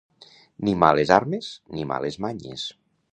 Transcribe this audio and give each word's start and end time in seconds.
Ni 0.69 0.73
males 0.83 1.13
armes, 1.17 1.51
ni 1.77 1.85
males 1.93 2.19
manyes. 2.27 2.65